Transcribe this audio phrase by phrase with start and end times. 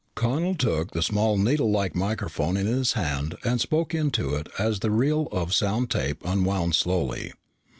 [0.15, 4.89] Connel took the small needlelike microphone in his hand and spoke into it as the
[4.89, 7.33] reel of sound tape unwound slowly.